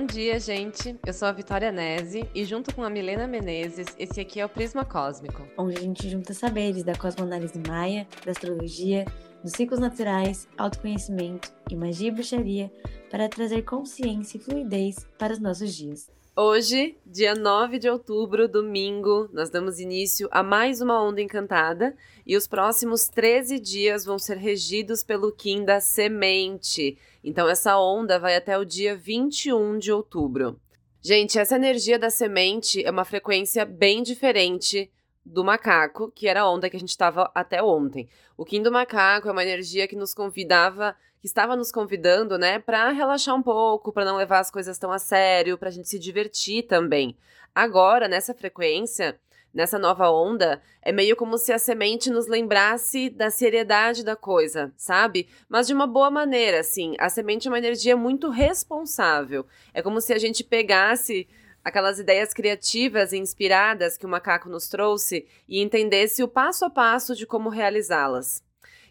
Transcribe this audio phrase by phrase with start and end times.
[0.00, 0.98] Bom dia, gente.
[1.04, 4.48] Eu sou a Vitória Nese e junto com a Milena Menezes, esse aqui é o
[4.48, 5.46] Prisma Cósmico.
[5.58, 9.04] Onde a gente junta saberes da cosmoanálise maia, da astrologia,
[9.44, 12.72] dos ciclos naturais, autoconhecimento e magia e bruxaria
[13.10, 16.08] para trazer consciência e fluidez para os nossos dias.
[16.34, 21.94] Hoje, dia 9 de outubro, domingo, nós damos início a mais uma onda encantada
[22.26, 26.96] e os próximos 13 dias vão ser regidos pelo Kim da Semente.
[27.22, 30.60] Então, essa onda vai até o dia 21 de outubro.
[31.02, 34.90] Gente, essa energia da semente é uma frequência bem diferente
[35.24, 38.08] do macaco, que era a onda que a gente estava até ontem.
[38.36, 42.58] O Kim do macaco é uma energia que nos convidava que estava nos convidando, né,
[42.58, 45.88] para relaxar um pouco, para não levar as coisas tão a sério, para a gente
[45.88, 47.14] se divertir também.
[47.54, 49.20] Agora, nessa frequência,
[49.52, 54.72] nessa nova onda, é meio como se a semente nos lembrasse da seriedade da coisa,
[54.76, 55.28] sabe?
[55.48, 56.94] Mas de uma boa maneira, assim.
[56.98, 59.46] A semente é uma energia muito responsável.
[59.74, 61.28] É como se a gente pegasse
[61.64, 66.70] aquelas ideias criativas e inspiradas que o macaco nos trouxe e entendesse o passo a
[66.70, 68.42] passo de como realizá-las.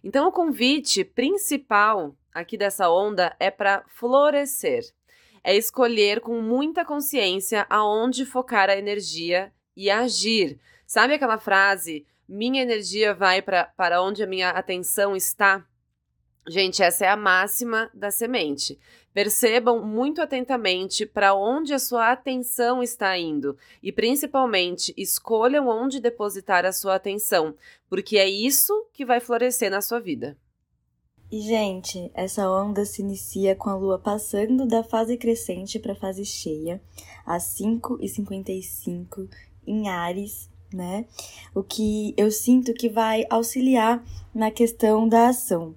[0.03, 4.83] Então, o convite principal aqui dessa onda é para florescer.
[5.44, 10.59] É escolher com muita consciência aonde focar a energia e agir.
[10.85, 12.05] Sabe aquela frase?
[12.27, 15.66] Minha energia vai para onde a minha atenção está?
[16.49, 18.77] Gente, essa é a máxima da semente.
[19.13, 26.66] Percebam muito atentamente para onde a sua atenção está indo e, principalmente, escolham onde depositar
[26.66, 27.55] a sua atenção,
[27.88, 30.38] porque é isso que vai florescer na sua vida.
[31.31, 35.95] E, gente, essa onda se inicia com a lua passando da fase crescente para a
[35.95, 36.81] fase cheia,
[37.25, 39.30] às 5h55
[39.65, 41.05] em Ares, né?
[41.53, 45.75] O que eu sinto que vai auxiliar na questão da ação.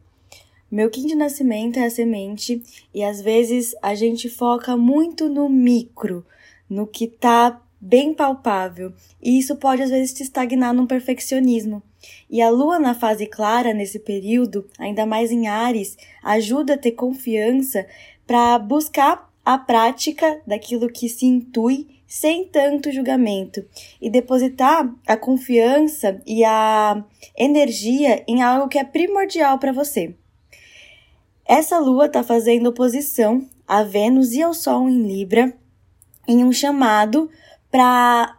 [0.71, 2.63] Meu Kim de nascimento é a semente
[2.95, 6.25] e às vezes a gente foca muito no micro,
[6.69, 11.83] no que tá bem palpável, e isso pode às vezes te estagnar num perfeccionismo.
[12.31, 16.93] E a lua na fase clara nesse período, ainda mais em Ares, ajuda a ter
[16.93, 17.87] confiança
[18.27, 23.65] para buscar a prática daquilo que se intui sem tanto julgamento
[23.99, 27.03] e depositar a confiança e a
[27.35, 30.15] energia em algo que é primordial para você.
[31.43, 35.57] Essa lua está fazendo oposição a Vênus e ao Sol em Libra
[36.29, 37.31] em um chamado
[37.71, 38.39] para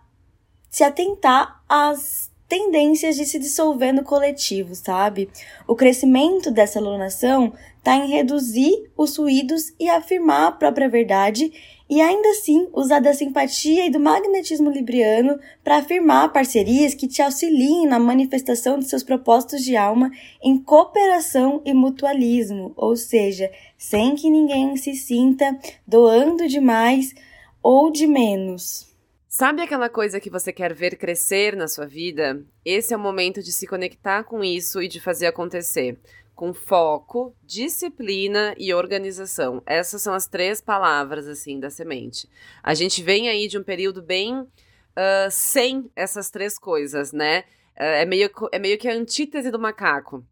[0.69, 5.27] se atentar às tendências de se dissolver no coletivo, sabe?
[5.67, 7.51] O crescimento dessa alunação
[7.83, 11.51] está em reduzir os ruídos e afirmar a própria verdade
[11.89, 17.21] e ainda assim usar da simpatia e do magnetismo libriano para afirmar parcerias que te
[17.21, 20.09] auxiliem na manifestação de seus propósitos de alma
[20.41, 27.13] em cooperação e mutualismo, ou seja, sem que ninguém se sinta doando demais
[27.61, 28.93] ou de menos.
[29.27, 32.45] Sabe aquela coisa que você quer ver crescer na sua vida?
[32.63, 35.99] Esse é o momento de se conectar com isso e de fazer acontecer.
[36.35, 39.61] Com foco, disciplina e organização.
[39.65, 42.27] Essas são as três palavras, assim, da semente.
[42.61, 47.41] A gente vem aí de um período bem uh, sem essas três coisas, né?
[47.77, 50.25] Uh, é, meio, é meio que a antítese do macaco.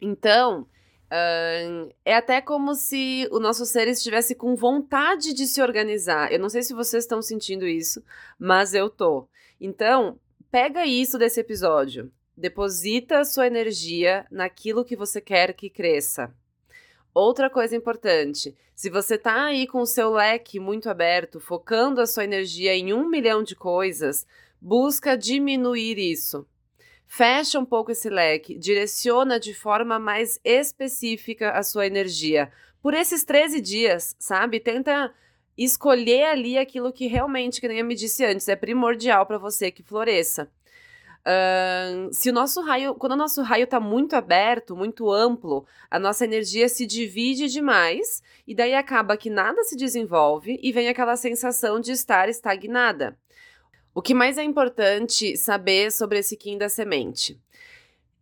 [0.00, 0.66] Então,
[1.08, 6.30] Uh, é até como se o nosso ser estivesse com vontade de se organizar.
[6.30, 8.04] Eu não sei se vocês estão sentindo isso,
[8.38, 9.26] mas eu tô.
[9.58, 10.20] Então,
[10.50, 12.12] pega isso desse episódio.
[12.38, 16.32] Deposita sua energia naquilo que você quer que cresça.
[17.12, 22.06] Outra coisa importante: se você tá aí com o seu leque muito aberto, focando a
[22.06, 24.24] sua energia em um milhão de coisas,
[24.60, 26.46] busca diminuir isso.
[27.08, 32.52] Fecha um pouco esse leque, direciona de forma mais específica a sua energia.
[32.80, 34.60] Por esses 13 dias, sabe?
[34.60, 35.12] Tenta
[35.56, 39.72] escolher ali aquilo que realmente, que nem eu me disse antes, é primordial para você
[39.72, 40.48] que floresça.
[42.10, 46.24] Se o nosso raio, quando o nosso raio está muito aberto, muito amplo, a nossa
[46.24, 51.80] energia se divide demais e daí acaba que nada se desenvolve e vem aquela sensação
[51.80, 53.18] de estar estagnada.
[53.94, 57.38] O que mais é importante saber sobre esse Kim da semente?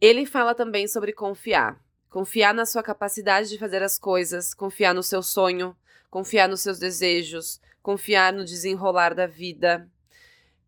[0.00, 1.78] Ele fala também sobre confiar.
[2.08, 5.76] Confiar na sua capacidade de fazer as coisas, confiar no seu sonho,
[6.10, 9.88] confiar nos seus desejos, confiar no desenrolar da vida.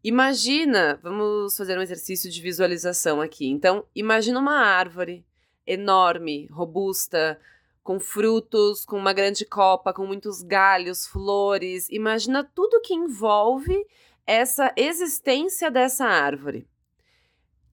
[0.02, 3.48] Imagina, vamos fazer um exercício de visualização aqui.
[3.48, 5.24] Então, imagina uma árvore
[5.66, 7.38] enorme, robusta,
[7.82, 11.88] com frutos, com uma grande copa, com muitos galhos, flores.
[11.90, 13.86] Imagina tudo que envolve
[14.26, 16.68] essa existência dessa árvore.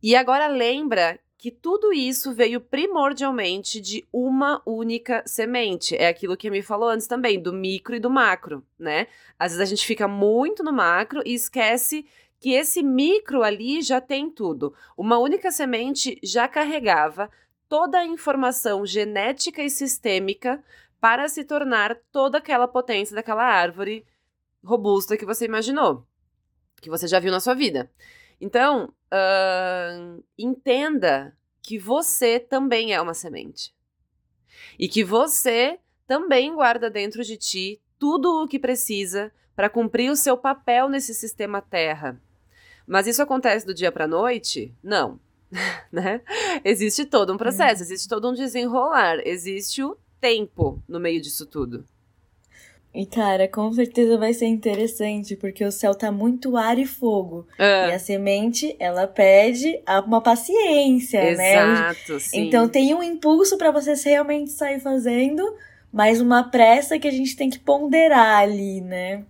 [0.02, 5.96] E agora lembra que tudo isso veio primordialmente de uma única semente.
[5.96, 9.08] É aquilo que me falou antes também, do micro e do macro, né?
[9.38, 12.06] Às vezes a gente fica muito no macro e esquece
[12.40, 14.74] que esse micro ali já tem tudo.
[14.98, 17.30] Uma única semente já carregava
[17.68, 20.64] toda a informação genética e sistêmica
[21.00, 24.06] para se tornar toda aquela potência daquela árvore
[24.64, 26.06] robusta que você imaginou,
[26.82, 27.92] que você já viu na sua vida.
[28.40, 33.74] Então, uh, entenda que você também é uma semente.
[34.78, 40.16] E que você também guarda dentro de ti tudo o que precisa para cumprir o
[40.16, 42.22] seu papel nesse sistema Terra.
[42.86, 44.74] Mas isso acontece do dia para noite?
[44.84, 45.20] Não.
[45.92, 46.22] né?
[46.64, 47.86] Existe todo um processo, uhum.
[47.86, 51.86] existe todo um desenrolar, existe o tempo no meio disso tudo.
[52.96, 57.46] E, cara, com certeza vai ser interessante, porque o céu tá muito ar e fogo.
[57.60, 57.90] É.
[57.90, 61.74] E a semente, ela pede uma paciência, Exato, né?
[61.74, 62.48] Exato, sim.
[62.48, 65.44] Então tem um impulso para vocês realmente sair fazendo,
[65.92, 69.26] mas uma pressa que a gente tem que ponderar ali, né?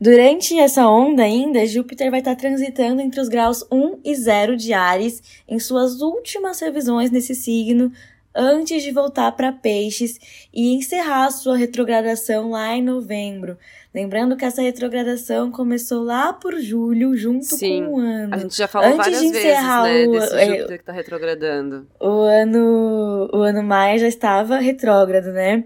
[0.00, 4.72] Durante essa onda ainda, Júpiter vai estar transitando entre os graus 1 e 0 de
[4.72, 7.92] Ares em suas últimas revisões nesse signo
[8.36, 10.18] antes de voltar para Peixes
[10.52, 13.56] e encerrar sua retrogradação lá em novembro.
[13.94, 18.34] Lembrando que essa retrogradação começou lá por julho, junto Sim, com o ano.
[18.34, 20.92] A gente já falou antes várias de encerrar vezes, né, o, desse Júpiter que está
[20.92, 21.86] retrogradando.
[21.98, 25.64] O ano, o ano Maia já estava retrógrado, né?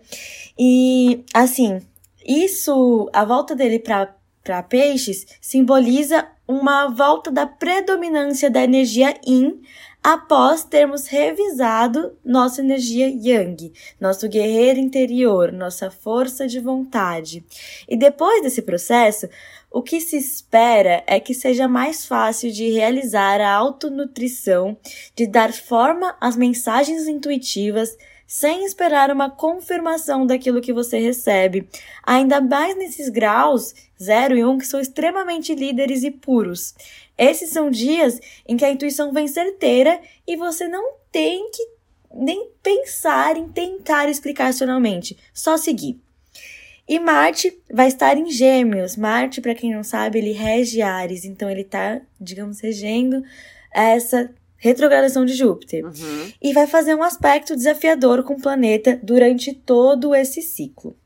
[0.57, 1.81] E, assim,
[2.25, 9.61] isso, a volta dele para para peixes simboliza uma volta da predominância da energia yin
[10.03, 17.45] após termos revisado nossa energia yang, nosso guerreiro interior, nossa força de vontade.
[17.89, 19.29] E depois desse processo,
[19.71, 24.77] o que se espera é que seja mais fácil de realizar a autonutrição,
[25.15, 27.97] de dar forma às mensagens intuitivas,
[28.31, 31.69] sem esperar uma confirmação daquilo que você recebe.
[32.01, 36.73] Ainda mais nesses graus 0 e 1 um, que são extremamente líderes e puros.
[37.19, 41.69] Esses são dias em que a intuição vem certeira e você não tem que
[42.15, 46.01] nem pensar em tentar explicar racionalmente, só seguir.
[46.87, 48.97] E Marte vai estar em Gêmeos.
[48.97, 53.25] Marte, para quem não sabe, ele rege Ares, então ele está, digamos, regendo
[53.73, 55.85] essa retrogradação de Júpiter.
[55.85, 56.33] Uhum.
[56.41, 60.97] E vai fazer um aspecto desafiador com o planeta durante todo esse ciclo.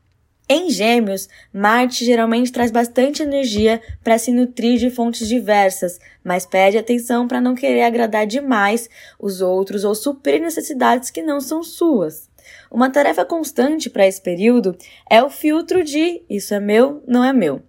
[0.47, 6.77] Em Gêmeos, Marte geralmente traz bastante energia para se nutrir de fontes diversas, mas pede
[6.77, 12.29] atenção para não querer agradar demais os outros ou suprir necessidades que não são suas.
[12.71, 14.77] Uma tarefa constante para esse período
[15.09, 17.63] é o filtro de isso é meu, não é meu.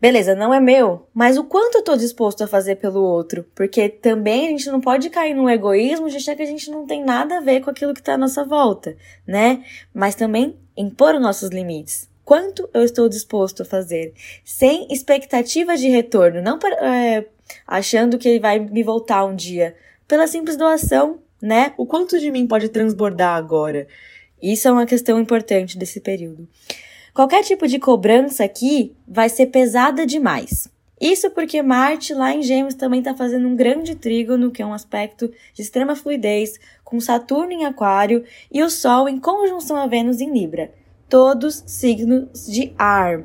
[0.00, 3.44] Beleza, não é meu, mas o quanto eu tô disposto a fazer pelo outro?
[3.54, 6.86] Porque também a gente não pode cair no egoísmo de achar que a gente não
[6.86, 9.62] tem nada a ver com aquilo que tá à nossa volta, né?
[9.92, 12.08] Mas também impor os nossos limites.
[12.24, 14.14] Quanto eu estou disposto a fazer?
[14.42, 17.26] Sem expectativa de retorno, não é,
[17.66, 19.76] achando que ele vai me voltar um dia.
[20.08, 21.74] Pela simples doação, né?
[21.76, 23.86] O quanto de mim pode transbordar agora?
[24.42, 26.48] Isso é uma questão importante desse período.
[27.14, 30.68] Qualquer tipo de cobrança aqui vai ser pesada demais.
[31.00, 34.74] Isso porque Marte, lá em Gêmeos, também está fazendo um grande trígono, que é um
[34.74, 40.20] aspecto de extrema fluidez, com Saturno em Aquário e o Sol em conjunção a Vênus
[40.20, 40.70] em Libra.
[41.08, 43.24] Todos signos de ar.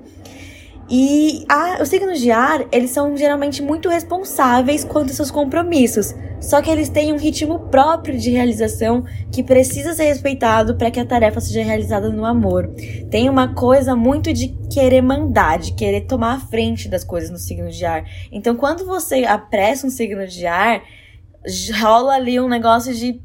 [0.89, 6.13] E a, os signos de ar, eles são geralmente muito responsáveis quanto aos seus compromissos,
[6.39, 10.99] só que eles têm um ritmo próprio de realização que precisa ser respeitado para que
[10.99, 12.69] a tarefa seja realizada no amor.
[13.09, 17.39] Tem uma coisa muito de querer mandar, de querer tomar a frente das coisas no
[17.39, 18.03] signo de ar.
[18.31, 20.83] Então, quando você apressa um signo de ar,
[21.79, 23.21] rola ali um negócio de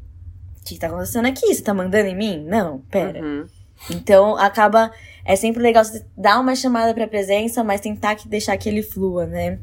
[0.61, 1.53] o que tá acontecendo aqui?
[1.53, 2.45] Você tá mandando em mim?
[2.47, 3.19] Não, pera.
[3.19, 3.45] Uhum.
[3.89, 4.91] Então, acaba
[5.25, 8.81] é sempre legal você dar uma chamada pra presença, mas tentar que deixar que ele
[8.81, 9.59] flua, né?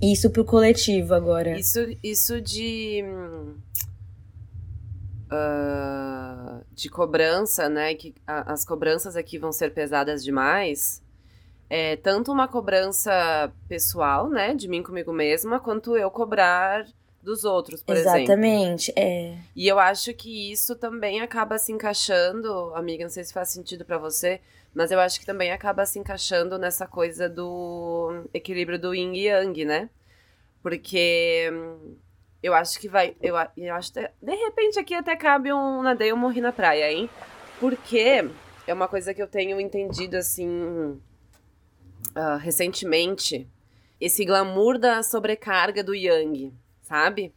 [0.00, 1.58] Isso pro coletivo agora.
[1.58, 3.02] Isso, isso de.
[5.26, 7.94] Uh, de cobrança, né?
[7.94, 11.02] Que a, as cobranças aqui vão ser pesadas demais.
[11.68, 14.54] É tanto uma cobrança pessoal, né?
[14.54, 16.86] De mim comigo mesma, quanto eu cobrar
[17.26, 18.44] dos outros, por Exatamente, exemplo.
[18.44, 19.38] Exatamente, é.
[19.56, 23.84] E eu acho que isso também acaba se encaixando, amiga, não sei se faz sentido
[23.84, 24.40] para você,
[24.76, 29.24] mas eu acho que também acaba se encaixando nessa coisa do equilíbrio do yin e
[29.24, 29.88] yang, né?
[30.62, 31.96] Porque hum,
[32.42, 33.16] eu acho que vai.
[33.22, 36.92] Eu, eu acho que de repente aqui até cabe um nadei ou morri na praia,
[36.92, 37.08] hein?
[37.58, 38.28] Porque
[38.66, 41.00] é uma coisa que eu tenho entendido assim.
[42.14, 43.48] Uh, recentemente.
[43.98, 46.52] Esse glamour da sobrecarga do yang,
[46.82, 47.34] sabe?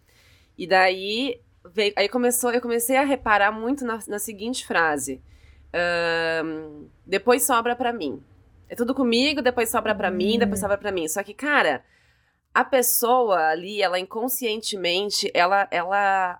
[0.58, 1.40] E daí
[1.74, 5.22] veio, aí começou, eu comecei a reparar muito na, na seguinte frase:
[7.06, 8.22] depois sobra para mim.
[8.68, 10.62] É tudo comigo, depois sobra para mim, depois hum.
[10.62, 11.08] sobra para mim.
[11.08, 11.84] Só que, cara,
[12.54, 16.40] a pessoa ali, ela inconscientemente, ela, ela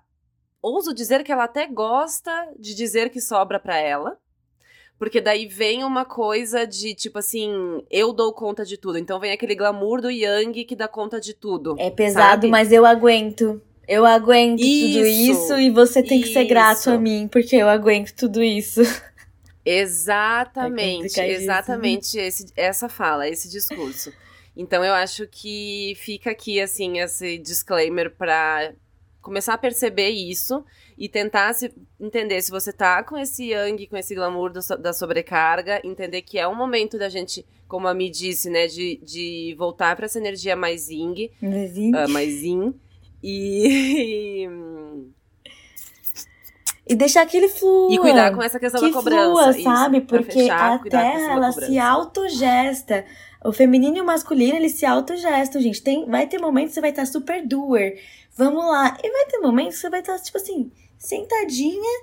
[0.62, 4.18] ouso dizer que ela até gosta de dizer que sobra para ela.
[4.98, 8.98] Porque daí vem uma coisa de tipo assim, eu dou conta de tudo.
[8.98, 11.74] Então vem aquele glamour do Yang que dá conta de tudo.
[11.78, 12.48] É pesado, sabe?
[12.48, 13.62] mas eu aguento.
[13.88, 16.28] Eu aguento isso, tudo isso e você tem isso.
[16.28, 18.82] que ser grato a mim, porque eu aguento tudo isso.
[19.64, 24.12] Exatamente, é exatamente esse, essa fala, esse discurso.
[24.56, 28.72] Então eu acho que fica aqui assim esse disclaimer para
[29.20, 30.64] começar a perceber isso
[30.98, 34.92] e tentar se entender se você tá com esse yang, com esse glamour do, da
[34.92, 39.54] sobrecarga, entender que é um momento da gente, como a Mi disse, né, de, de
[39.58, 42.74] voltar para essa energia mais yin, mais uh, mais yin.
[43.22, 44.46] E,
[46.90, 47.94] e deixar que ele flua.
[47.94, 49.52] E cuidar com essa questão que da cobrança.
[49.52, 49.98] Flua, sabe?
[49.98, 53.04] Isso, Porque fechar, a Terra, ela se autogesta.
[53.44, 55.80] O feminino e o masculino, eles se autogestam, gente.
[55.80, 58.02] Tem, vai ter momentos que você vai estar super doer.
[58.36, 58.98] Vamos lá.
[59.04, 62.00] E vai ter momentos que você vai estar, tipo assim, sentadinha,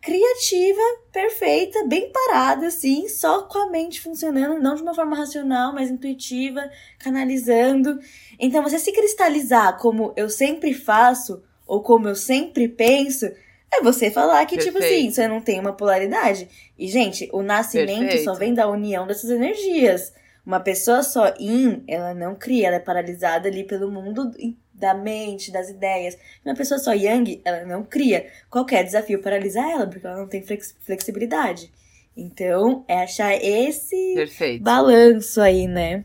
[0.00, 0.80] criativa,
[1.12, 5.90] perfeita, bem parada, assim, só com a mente funcionando, não de uma forma racional, mas
[5.90, 7.98] intuitiva, canalizando.
[8.38, 13.26] Então, você se cristalizar como eu sempre faço, ou como eu sempre penso,
[13.72, 14.74] é você falar que, Perfeito.
[14.74, 16.48] tipo assim, você não tem uma polaridade.
[16.78, 18.24] E, gente, o nascimento Perfeito.
[18.24, 20.12] só vem da união dessas energias.
[20.44, 24.30] Uma pessoa só in, ela não cria, ela é paralisada ali pelo mundo
[24.72, 26.16] da mente, das ideias.
[26.44, 28.26] Uma pessoa só yang, ela não cria.
[28.48, 30.42] Qualquer desafio paralisa ela, porque ela não tem
[30.80, 31.70] flexibilidade.
[32.16, 34.62] Então, é achar esse Perfeito.
[34.64, 36.04] balanço aí, né?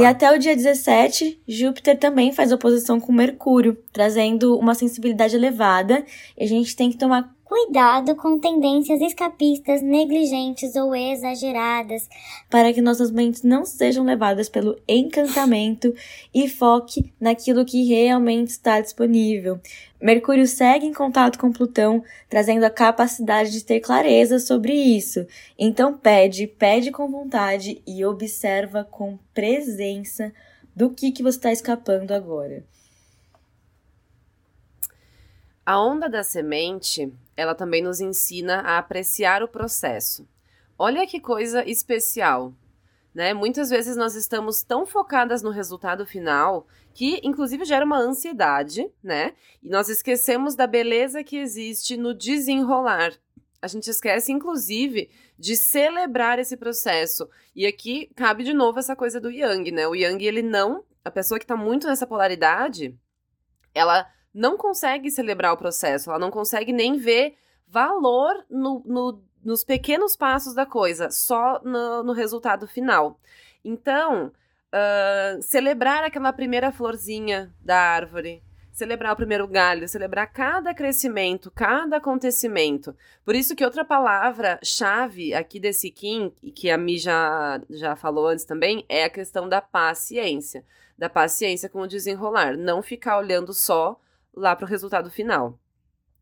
[0.00, 6.04] E até o dia 17, Júpiter também faz oposição com Mercúrio, trazendo uma sensibilidade elevada.
[6.36, 12.08] E a gente tem que tomar Cuidado com tendências escapistas, negligentes ou exageradas,
[12.50, 15.94] para que nossas mentes não sejam levadas pelo encantamento
[16.34, 19.60] e foque naquilo que realmente está disponível.
[20.02, 25.24] Mercúrio segue em contato com Plutão, trazendo a capacidade de ter clareza sobre isso.
[25.56, 30.32] Então pede, pede com vontade e observa com presença
[30.74, 32.64] do que, que você está escapando agora.
[35.64, 40.26] A onda da semente ela também nos ensina a apreciar o processo.
[40.78, 42.52] Olha que coisa especial,
[43.14, 43.32] né?
[43.32, 49.34] Muitas vezes nós estamos tão focadas no resultado final que, inclusive, gera uma ansiedade, né?
[49.62, 53.12] E nós esquecemos da beleza que existe no desenrolar.
[53.60, 57.28] A gente esquece, inclusive, de celebrar esse processo.
[57.54, 59.88] E aqui cabe de novo essa coisa do Yang, né?
[59.88, 60.84] O Yang, ele não.
[61.04, 62.94] A pessoa que está muito nessa polaridade,
[63.74, 69.64] ela não consegue celebrar o processo, ela não consegue nem ver valor no, no, nos
[69.64, 73.18] pequenos passos da coisa, só no, no resultado final.
[73.64, 81.50] Então, uh, celebrar aquela primeira florzinha da árvore, celebrar o primeiro galho, celebrar cada crescimento,
[81.50, 82.94] cada acontecimento.
[83.24, 88.26] Por isso que outra palavra chave aqui desse Kim, que a Mi já, já falou
[88.26, 90.62] antes também, é a questão da paciência.
[90.98, 92.54] Da paciência com o desenrolar.
[92.54, 93.98] Não ficar olhando só
[94.36, 95.58] lá para o resultado final.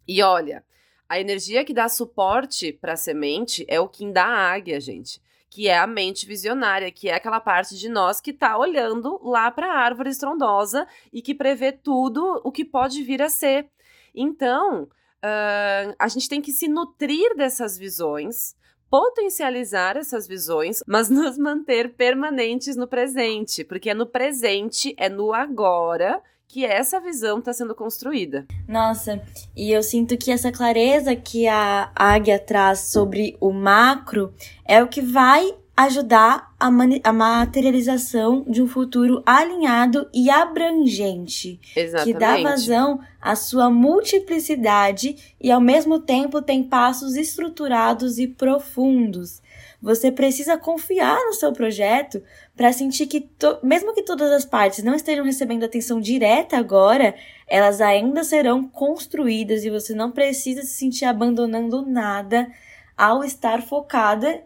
[0.07, 0.65] E olha,
[1.09, 5.21] a energia que dá suporte para a semente é o Kim da águia, gente.
[5.51, 9.51] Que é a mente visionária, que é aquela parte de nós que está olhando lá
[9.51, 13.69] para a árvore estrondosa e que prevê tudo o que pode vir a ser.
[14.15, 18.57] Então, uh, a gente tem que se nutrir dessas visões,
[18.91, 25.33] potencializar essas visões, mas nos manter permanentes no presente, porque é no presente, é no
[25.33, 28.47] agora que essa visão está sendo construída.
[28.69, 29.21] Nossa,
[29.57, 34.33] e eu sinto que essa clareza que a águia traz sobre o macro
[34.65, 36.69] é o que vai ajudar a,
[37.03, 41.61] a materialização de um futuro alinhado e abrangente.
[41.75, 42.13] Exatamente.
[42.13, 49.43] Que dá vazão à sua multiplicidade e ao mesmo tempo tem passos estruturados e profundos.
[49.83, 52.23] Você precisa confiar no seu projeto
[52.57, 53.29] para sentir que,
[53.63, 57.15] mesmo que todas as partes não estejam recebendo atenção direta agora,
[57.47, 62.51] elas ainda serão construídas e você não precisa se sentir abandonando nada
[62.97, 64.45] ao estar focada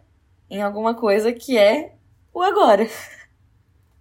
[0.49, 1.93] em alguma coisa que é
[2.33, 2.89] o agora.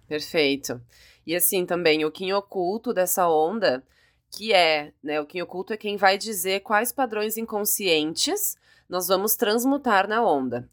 [0.08, 0.80] Perfeito.
[1.26, 3.84] E assim também, o Kim oculto dessa onda,
[4.30, 8.56] que é, né, o Kim oculto é quem vai dizer quais padrões inconscientes
[8.88, 10.66] nós vamos transmutar na onda.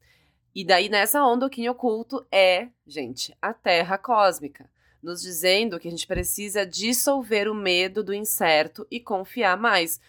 [0.55, 4.69] E daí, nessa onda, o Kim oculto é, gente, a Terra cósmica.
[5.03, 9.99] nos dizendo que a gente precisa dissolver o medo do incerto e confiar mais.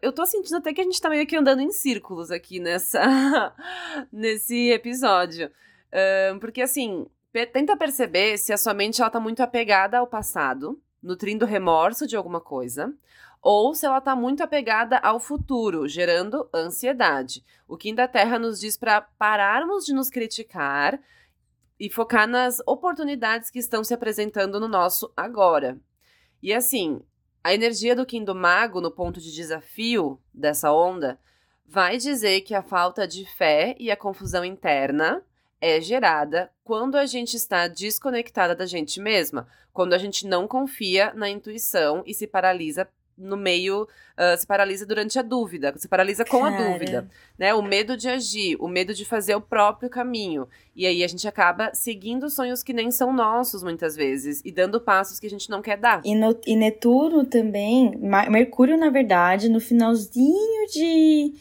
[0.00, 3.52] Eu, tô sentindo até que a gente tá meio que andando em círculos aqui nessa
[4.10, 5.50] nesse episódio.
[5.92, 7.06] Uh, porque assim,
[7.52, 12.16] tenta perceber se a sua mente ela tá muito apegada ao passado, nutrindo remorso de
[12.16, 12.94] alguma coisa,
[13.48, 17.44] ou se ela está muito apegada ao futuro, gerando ansiedade.
[17.68, 21.00] O Kim da Terra nos diz para pararmos de nos criticar
[21.78, 25.78] e focar nas oportunidades que estão se apresentando no nosso agora.
[26.42, 27.00] E assim,
[27.44, 31.16] a energia do Kim do Mago no ponto de desafio dessa onda
[31.64, 35.22] vai dizer que a falta de fé e a confusão interna
[35.60, 41.14] é gerada quando a gente está desconectada da gente mesma, quando a gente não confia
[41.14, 46.24] na intuição e se paralisa no meio, uh, se paralisa durante a dúvida, se paralisa
[46.24, 46.54] com Cara.
[46.54, 47.08] a dúvida,
[47.38, 47.54] né?
[47.54, 50.46] O medo de agir, o medo de fazer o próprio caminho.
[50.74, 54.80] E aí a gente acaba seguindo sonhos que nem são nossos muitas vezes e dando
[54.80, 56.02] passos que a gente não quer dar.
[56.04, 57.96] E, no, e Netuno também,
[58.30, 61.34] Mercúrio na verdade, no finalzinho de,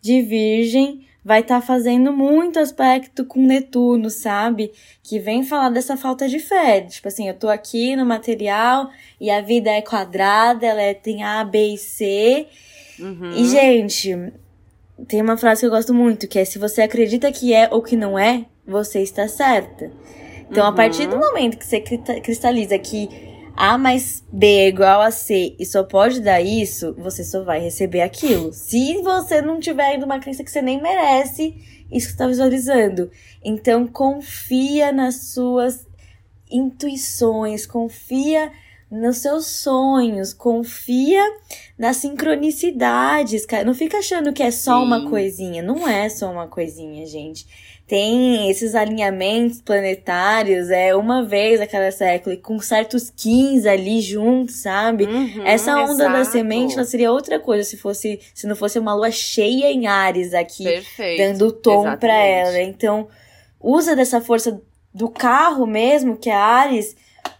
[0.00, 4.72] de Virgem, vai estar tá fazendo muito aspecto com Netuno, sabe?
[5.02, 6.80] Que vem falar dessa falta de fé.
[6.80, 11.22] Tipo assim, eu tô aqui no material e a vida é quadrada, ela é, tem
[11.22, 12.46] A, B e C.
[12.98, 13.32] Uhum.
[13.32, 14.32] E, gente,
[15.06, 17.82] tem uma frase que eu gosto muito, que é se você acredita que é ou
[17.82, 19.90] que não é, você está certa.
[20.50, 20.70] Então, uhum.
[20.70, 25.54] a partir do momento que você cristaliza que a mais B é igual a C
[25.58, 28.52] e só pode dar isso, você só vai receber aquilo.
[28.52, 31.54] Se você não tiver ainda uma crença que você nem merece
[31.90, 33.10] isso que está visualizando.
[33.44, 35.86] Então confia nas suas
[36.50, 38.50] intuições, confia
[38.90, 41.22] nos seus sonhos, confia
[41.78, 43.64] nas sincronicidades, cara.
[43.64, 44.86] Não fica achando que é só Sim.
[44.86, 45.62] uma coisinha.
[45.62, 47.46] Não é só uma coisinha, gente
[47.86, 54.62] tem esses alinhamentos planetários, é uma vez a cada século, com certos 15 ali juntos,
[54.62, 55.04] sabe?
[55.04, 56.12] Uhum, Essa onda exato.
[56.12, 59.86] da semente ela seria outra coisa se fosse se não fosse uma lua cheia em
[59.86, 62.60] Ares aqui, Perfeito, dando tom para ela.
[62.62, 63.08] Então,
[63.60, 64.60] usa dessa força
[64.94, 66.96] do carro mesmo, que é Ares,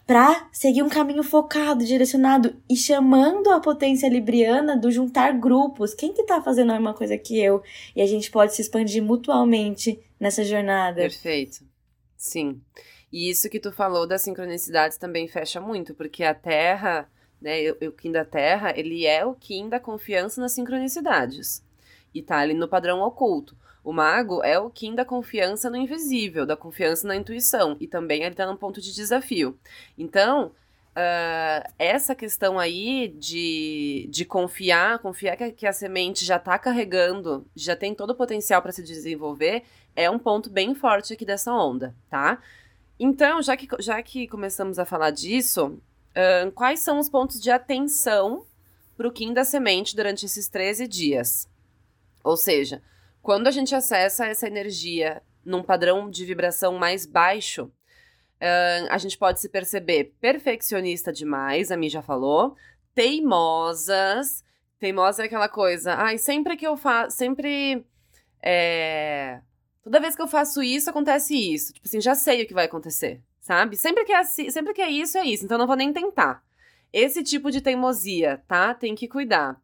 [0.07, 5.95] para seguir um caminho focado, direcionado e chamando a potência libriana do juntar grupos.
[5.95, 7.63] Quem que tá fazendo a mesma coisa que eu?
[7.95, 11.03] E a gente pode se expandir mutualmente nessa jornada.
[11.03, 11.67] Perfeito.
[12.17, 12.63] Sim.
[13.13, 17.91] E isso que tu falou das sincronicidades também fecha muito, porque a Terra, né, o
[17.91, 21.65] Kim da Terra, ele é o Kim da confiança nas sincronicidades.
[22.15, 23.57] E tá ali no padrão oculto.
[23.83, 27.77] O mago é o Kim da confiança no invisível, da confiança na intuição.
[27.81, 29.59] E também ele está num ponto de desafio.
[29.99, 30.53] Então,
[30.93, 37.47] uh, essa questão aí de, de confiar, confiar que, que a semente já está carregando,
[37.55, 41.53] já tem todo o potencial para se desenvolver, é um ponto bem forte aqui dessa
[41.53, 42.41] onda, tá?
[42.99, 47.51] Então, já que, já que começamos a falar disso, uh, quais são os pontos de
[47.51, 48.47] atenção
[48.97, 51.49] para o Kim da semente durante esses 13 dias?
[52.23, 52.83] Ou seja,
[53.21, 57.71] quando a gente acessa essa energia num padrão de vibração mais baixo,
[58.43, 62.57] uh, a gente pode se perceber perfeccionista demais, a Mi já falou,
[62.95, 64.45] teimosas.
[64.79, 67.87] Teimosa é aquela coisa, ai, sempre que eu faço, sempre.
[68.43, 69.39] É,
[69.85, 71.73] toda vez que eu faço isso, acontece isso.
[71.73, 73.77] Tipo assim, já sei o que vai acontecer, sabe?
[73.77, 75.45] Sempre que é, assim, sempre que é isso, é isso.
[75.45, 76.43] Então não vou nem tentar.
[76.93, 78.75] Esse tipo de teimosia, tá?
[78.75, 79.57] Tem que cuidar.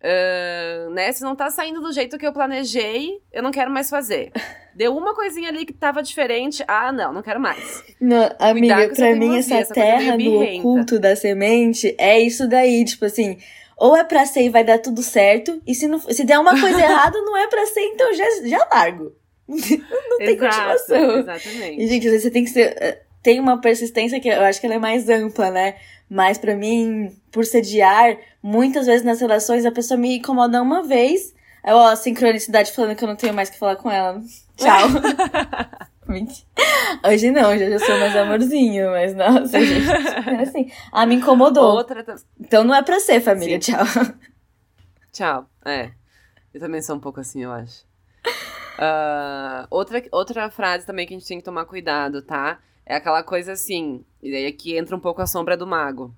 [0.00, 1.10] Uh, né?
[1.12, 4.32] Se não tá saindo do jeito que eu planejei, eu não quero mais fazer.
[4.74, 6.64] Deu uma coisinha ali que tava diferente.
[6.66, 7.84] Ah, não, não quero mais.
[8.00, 13.04] Não, amiga, pra mim essa, essa terra do oculto da semente é isso daí, tipo
[13.04, 13.38] assim,
[13.76, 16.58] ou é pra ser e vai dar tudo certo, e se, não, se der uma
[16.58, 19.12] coisa errada, não é pra ser, então já, já largo.
[19.48, 21.18] não tem Exato, continuação.
[21.18, 21.82] Exatamente.
[21.82, 22.76] E, gente, você tem que ser.
[22.80, 25.76] Eh, tem uma persistência que eu acho que ela é mais ampla, né?
[26.08, 31.32] Mas para mim, por sediar, muitas vezes nas relações a pessoa me incomoda uma vez.
[31.64, 34.20] Eu, ó, a sincronicidade falando que eu não tenho mais que falar com ela.
[34.62, 34.88] Tchau.
[37.08, 39.86] Hoje não, hoje eu já sou mais amorzinho, mas nossa, gente.
[40.28, 40.70] É assim.
[40.90, 41.76] Ah, me incomodou.
[41.76, 42.04] Outra...
[42.38, 43.60] Então não é pra ser, família.
[43.60, 43.72] Sim.
[43.72, 43.84] Tchau.
[45.12, 45.50] Tchau.
[45.64, 45.92] É.
[46.52, 47.84] Eu também sou um pouco assim, eu acho.
[48.78, 52.58] Uh, outra, outra frase também que a gente tem que tomar cuidado, tá?
[52.84, 56.14] É aquela coisa assim, e daí aqui entra um pouco a sombra do mago.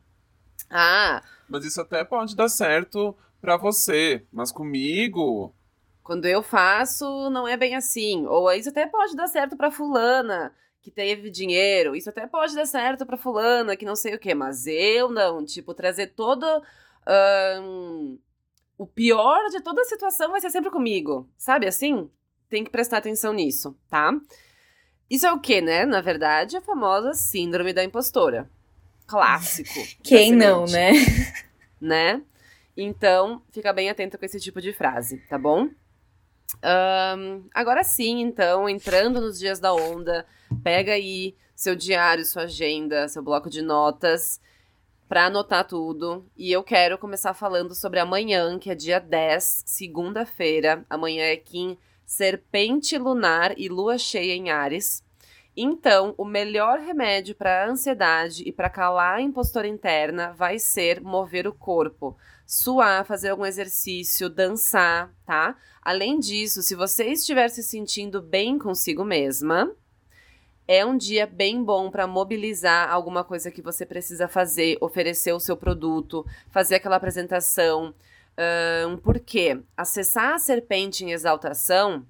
[0.71, 1.23] Ah!
[1.49, 5.55] Mas isso até pode dar certo para você, mas comigo.
[6.05, 8.27] Quando eu faço, não é bem assim.
[8.27, 11.97] Ou isso até pode dar certo para fulana que teve dinheiro.
[11.97, 14.35] Isso até pode dar certo para fulana que não sei o quê.
[14.35, 15.43] Mas eu não.
[15.43, 16.45] Tipo, trazer todo.
[18.77, 21.27] O pior de toda a situação vai ser sempre comigo.
[21.39, 22.11] Sabe assim?
[22.51, 24.13] Tem que prestar atenção nisso, tá?
[25.09, 25.87] Isso é o que, né?
[25.87, 28.47] Na verdade, a famosa síndrome da impostora.
[29.07, 29.81] clássico.
[30.05, 30.93] Quem não, né?
[31.81, 32.23] Né?
[32.77, 35.71] Então, fica bem atento com esse tipo de frase, tá bom?
[36.63, 40.27] Um, agora sim, então, entrando nos dias da onda,
[40.63, 44.41] pega aí seu diário, sua agenda, seu bloco de notas
[45.09, 46.27] para anotar tudo.
[46.37, 50.85] E eu quero começar falando sobre amanhã, que é dia 10, segunda-feira.
[50.89, 55.05] Amanhã é Kim Serpente Lunar e Lua Cheia em Ares.
[55.57, 61.47] Então, o melhor remédio para ansiedade e para calar a impostora interna vai ser mover
[61.47, 65.57] o corpo, suar, fazer algum exercício, dançar, tá?
[65.85, 69.71] Além disso, se você estiver se sentindo bem consigo mesma,
[70.67, 75.41] é um dia bem bom para mobilizar alguma coisa que você precisa fazer, oferecer o
[75.41, 77.95] seu produto, fazer aquela apresentação.
[78.89, 82.05] Um, porque acessar a serpente em exaltação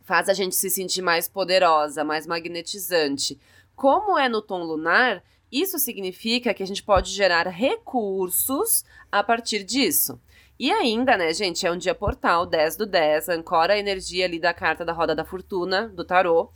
[0.00, 3.38] faz a gente se sentir mais poderosa, mais magnetizante.
[3.74, 9.64] Como é no tom lunar, isso significa que a gente pode gerar recursos a partir
[9.64, 10.20] disso.
[10.60, 14.38] E ainda, né, gente, é um dia portal, 10 do 10, ancora a energia ali
[14.38, 16.52] da carta da roda da fortuna, do tarô.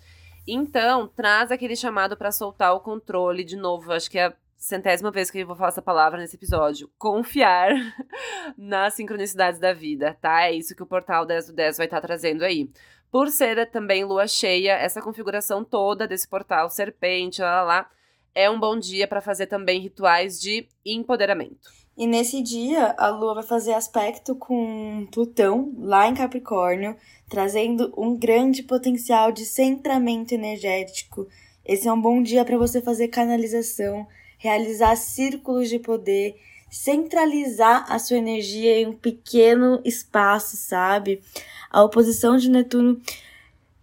[0.46, 3.90] Então, traz aquele chamado para soltar o controle de novo.
[3.94, 6.90] Acho que é a centésima vez que eu vou falar essa palavra nesse episódio.
[6.98, 7.70] Confiar
[8.58, 10.42] nas sincronicidades da vida, tá?
[10.42, 12.70] É isso que o portal 10 do 10 vai estar tá trazendo aí.
[13.10, 17.90] Por ser também lua cheia, essa configuração toda desse portal, serpente, lá, lá, lá
[18.34, 21.83] é um bom dia para fazer também rituais de empoderamento.
[21.96, 26.96] E nesse dia, a Lua vai fazer aspecto com Plutão, lá em Capricórnio,
[27.28, 31.28] trazendo um grande potencial de centramento energético.
[31.64, 34.06] Esse é um bom dia para você fazer canalização,
[34.38, 36.34] realizar círculos de poder,
[36.68, 41.22] centralizar a sua energia em um pequeno espaço, sabe?
[41.70, 43.00] A oposição de Netuno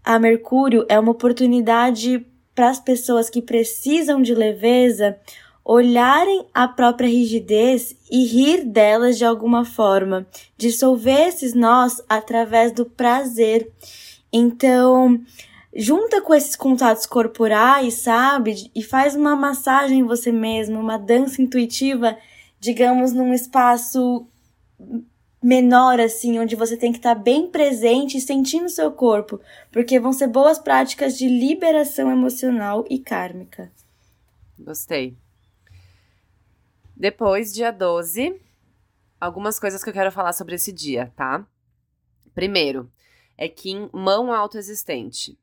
[0.03, 5.17] a Mercúrio é uma oportunidade para as pessoas que precisam de leveza
[5.63, 12.85] olharem a própria rigidez e rir delas de alguma forma, dissolver esses nós através do
[12.85, 13.71] prazer.
[14.33, 15.21] Então,
[15.75, 18.69] junta com esses contatos corporais, sabe?
[18.73, 22.17] E faz uma massagem em você mesmo, uma dança intuitiva,
[22.59, 24.25] digamos, num espaço
[25.41, 29.39] menor, assim, onde você tem que estar bem presente e sentindo seu corpo,
[29.71, 33.71] porque vão ser boas práticas de liberação emocional e kármica.
[34.59, 35.20] Gostei.
[37.01, 38.39] Depois, dia 12,
[39.19, 41.43] algumas coisas que eu quero falar sobre esse dia, tá?
[42.31, 42.91] Primeiro,
[43.35, 45.35] é Kim mão autoexistente.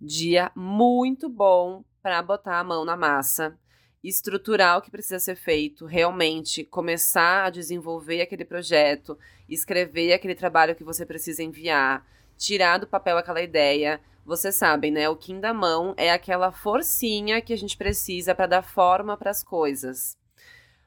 [0.00, 3.56] Dia muito bom para botar a mão na massa,
[4.02, 9.16] estruturar o que precisa ser feito, realmente começar a desenvolver aquele projeto,
[9.48, 12.04] escrever aquele trabalho que você precisa enviar,
[12.36, 14.00] tirar do papel aquela ideia.
[14.26, 15.08] Vocês sabem, né?
[15.08, 19.30] O Kim da mão é aquela forcinha que a gente precisa para dar forma para
[19.30, 20.18] as coisas.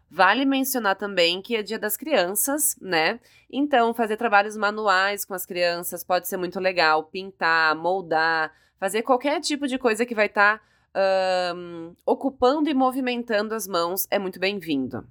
[0.10, 3.20] Vale mencionar também que é dia das crianças, né?
[3.52, 7.04] Então, fazer trabalhos manuais com as crianças pode ser muito legal.
[7.04, 13.54] Pintar, moldar, fazer qualquer tipo de coisa que vai estar tá, um, ocupando e movimentando
[13.54, 15.06] as mãos é muito bem-vindo.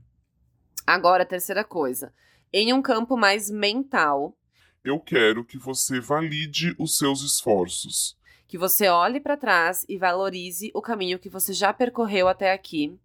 [0.86, 2.12] Agora, terceira coisa.
[2.50, 4.34] Em um campo mais mental.
[4.82, 8.16] Eu quero que você valide os seus esforços.
[8.48, 12.98] Que você olhe para trás e valorize o caminho que você já percorreu até aqui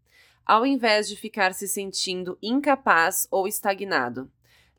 [0.45, 4.29] ao invés de ficar se sentindo incapaz ou estagnado.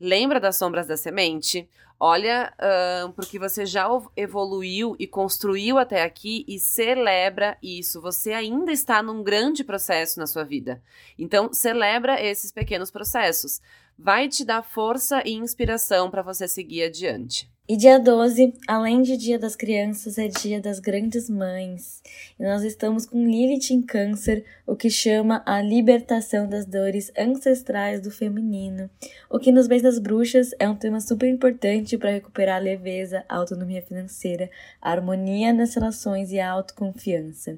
[0.00, 1.68] Lembra das sombras da semente?
[2.04, 8.00] Olha uh, porque você já evoluiu e construiu até aqui e celebra isso.
[8.00, 10.82] Você ainda está num grande processo na sua vida.
[11.16, 13.60] Então, celebra esses pequenos processos.
[13.96, 17.51] Vai te dar força e inspiração para você seguir adiante.
[17.68, 22.02] E dia 12, além de Dia das Crianças, é Dia das Grandes Mães.
[22.36, 28.00] E nós estamos com Lilith em Câncer, o que chama a libertação das dores ancestrais
[28.00, 28.90] do feminino.
[29.30, 33.24] O que nos mês das bruxas é um tema super importante para recuperar a leveza,
[33.28, 37.56] a autonomia financeira, a harmonia nas relações e a autoconfiança.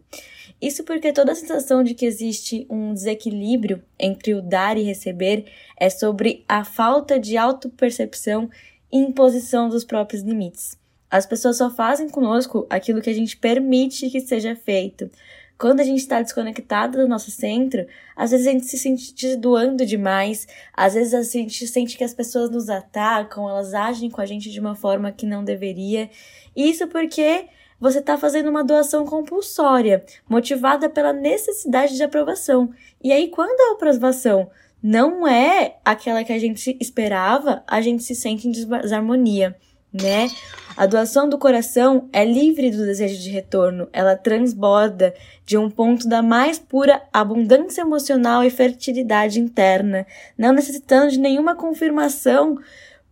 [0.61, 5.47] Isso porque toda a sensação de que existe um desequilíbrio entre o dar e receber
[5.81, 8.51] é sobre a falta de autopercepção
[8.95, 10.79] e imposição dos próprios limites.
[11.11, 15.11] As pessoas só fazem conosco aquilo que a gente permite que seja feito.
[15.59, 19.85] Quando a gente está desconectado do nosso centro, às vezes a gente se sente doando
[19.85, 24.27] demais, às vezes a gente sente que as pessoas nos atacam, elas agem com a
[24.27, 26.09] gente de uma forma que não deveria.
[26.57, 27.47] Isso porque
[27.81, 32.71] você está fazendo uma doação compulsória, motivada pela necessidade de aprovação.
[33.03, 34.51] E aí, quando a aprovação
[34.87, 39.57] não é aquela que a gente esperava, a gente se sente em desarmonia,
[39.91, 40.29] né?
[40.77, 45.15] A doação do coração é livre do desejo de retorno, ela transborda
[45.47, 51.55] de um ponto da mais pura abundância emocional e fertilidade interna, não necessitando de nenhuma
[51.55, 52.59] confirmação,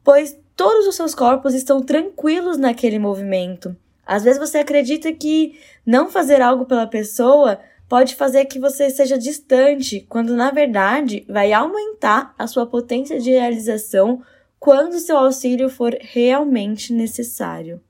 [0.04, 3.74] pois todos os seus corpos estão tranquilos naquele movimento.
[4.04, 7.58] Às vezes você acredita que não fazer algo pela pessoa
[7.92, 13.28] pode fazer que você seja distante, quando na verdade vai aumentar a sua potência de
[13.28, 14.24] realização
[14.58, 17.82] quando seu auxílio for realmente necessário.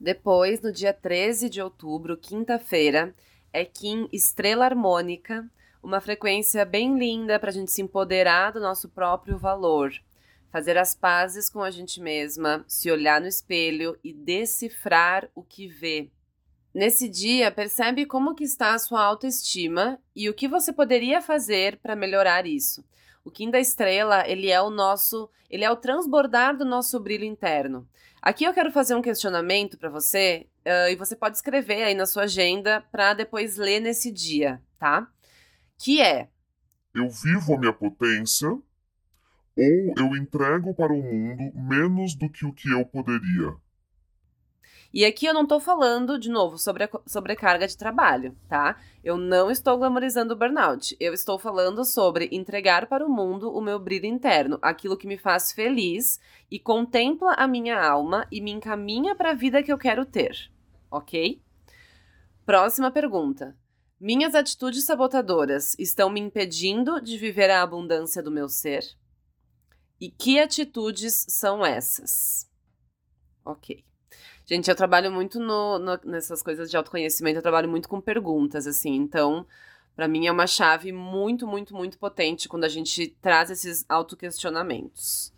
[0.00, 3.14] Depois, no dia 13 de outubro, quinta-feira,
[3.52, 5.46] é Kim Estrela Harmônica,
[5.82, 9.92] uma frequência bem linda para a gente se empoderar do nosso próprio valor,
[10.50, 15.68] fazer as pazes com a gente mesma, se olhar no espelho e decifrar o que
[15.68, 16.08] vê.
[16.74, 21.78] Nesse dia, percebe como que está a sua autoestima e o que você poderia fazer
[21.78, 22.82] para melhorar isso.
[23.24, 27.24] O Kim da Estrela, ele é o nosso, ele é o transbordar do nosso brilho
[27.24, 27.86] interno.
[28.22, 32.06] Aqui eu quero fazer um questionamento para você uh, e você pode escrever aí na
[32.06, 35.06] sua agenda para depois ler nesse dia, tá?
[35.76, 36.30] Que é:
[36.94, 38.62] Eu vivo a minha potência ou
[39.54, 43.54] eu entrego para o mundo menos do que o que eu poderia?
[44.92, 48.78] E aqui eu não tô falando, de novo, sobre a sobrecarga de trabalho, tá?
[49.02, 50.94] Eu não estou glamorizando o burnout.
[51.00, 55.16] Eu estou falando sobre entregar para o mundo o meu brilho interno, aquilo que me
[55.16, 59.78] faz feliz e contempla a minha alma e me encaminha para a vida que eu
[59.78, 60.52] quero ter,
[60.90, 61.40] ok?
[62.44, 63.56] Próxima pergunta.
[63.98, 68.84] Minhas atitudes sabotadoras estão me impedindo de viver a abundância do meu ser?
[69.98, 72.50] E que atitudes são essas?
[73.44, 73.84] Ok.
[74.52, 78.66] Gente, eu trabalho muito no, no, nessas coisas de autoconhecimento, eu trabalho muito com perguntas,
[78.66, 78.94] assim.
[78.96, 79.46] Então,
[79.96, 85.32] para mim é uma chave muito, muito, muito potente quando a gente traz esses autoquestionamentos.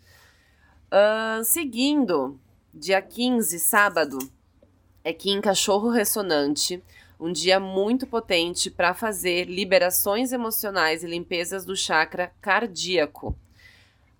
[0.87, 2.37] Uh, seguindo,
[2.73, 4.17] dia 15, sábado,
[5.01, 6.83] é Kim Cachorro Ressonante,
[7.17, 13.33] um dia muito potente para fazer liberações emocionais e limpezas do chakra cardíaco.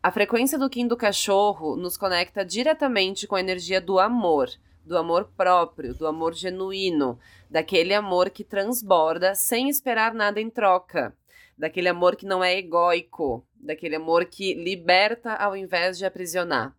[0.02, 4.50] A frequência do Kim do cachorro nos conecta diretamente com a energia do amor,
[4.86, 7.20] do amor próprio, do amor genuíno,
[7.50, 11.16] daquele amor que transborda sem esperar nada em troca,
[11.58, 16.76] daquele amor que não é egóico, daquele amor que liberta ao invés de aprisionar.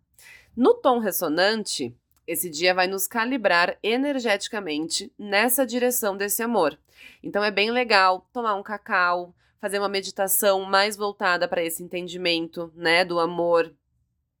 [0.55, 6.77] No tom ressonante, esse dia vai nos calibrar energeticamente nessa direção desse amor.
[7.21, 12.71] Então é bem legal tomar um cacau, fazer uma meditação mais voltada para esse entendimento,
[12.75, 13.73] né, do amor,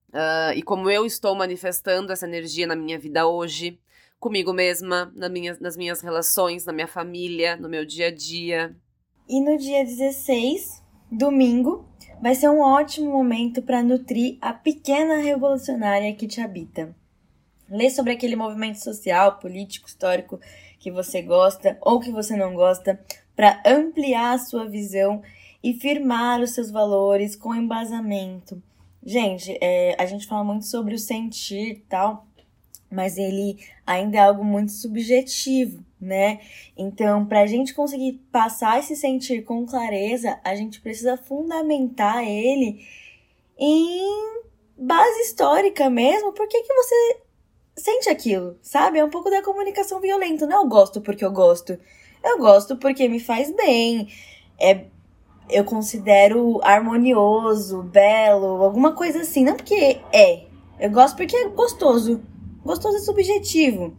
[0.09, 3.77] Uh, e como eu estou manifestando essa energia na minha vida hoje,
[4.19, 8.75] comigo mesma, na minha, nas minhas relações, na minha família, no meu dia a dia.
[9.27, 11.85] E no dia 16, domingo,
[12.21, 16.95] vai ser um ótimo momento para nutrir a pequena revolucionária que te habita.
[17.69, 20.39] Lê sobre aquele movimento social, político, histórico
[20.79, 22.97] que você gosta ou que você não gosta,
[23.35, 25.21] para ampliar a sua visão
[25.61, 28.63] e firmar os seus valores com embasamento
[29.07, 32.27] Gente, é, a gente fala muito sobre o sentir e tal,
[32.91, 36.41] mas ele ainda é algo muito subjetivo, né?
[36.77, 42.85] Então, para a gente conseguir passar esse sentir com clareza, a gente precisa fundamentar ele
[43.57, 44.41] em
[44.77, 46.33] base histórica mesmo.
[46.33, 47.21] Por que, que você
[47.77, 48.99] sente aquilo, sabe?
[48.99, 50.45] É um pouco da comunicação violenta.
[50.45, 51.79] Não eu gosto porque eu gosto.
[52.21, 54.09] Eu gosto porque me faz bem.
[54.59, 54.83] É
[55.49, 59.43] eu considero harmonioso, belo, alguma coisa assim.
[59.43, 60.45] Não porque é.
[60.79, 62.21] Eu gosto porque é gostoso.
[62.63, 63.95] Gostoso é subjetivo.